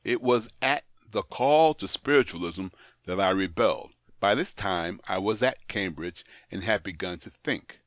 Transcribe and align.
It 0.03 0.19
was 0.19 0.49
at 0.63 0.83
the 1.11 1.21
call 1.21 1.75
to 1.75 1.87
spiritualism 1.87 2.69
that 3.05 3.19
I 3.19 3.29
rebelled; 3.29 3.93
by 4.19 4.33
this 4.33 4.51
time 4.51 4.99
I 5.07 5.19
was 5.19 5.43
at 5.43 5.67
Cambridge, 5.67 6.25
and 6.49 6.63
had 6.63 6.81
begun 6.81 7.19
to 7.19 7.29
think. 7.29 7.77